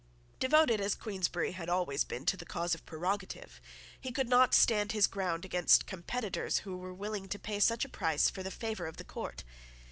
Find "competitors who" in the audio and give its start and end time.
5.85-6.75